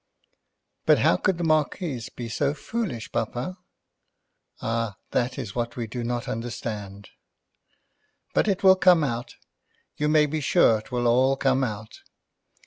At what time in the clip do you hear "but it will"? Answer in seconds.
8.33-8.75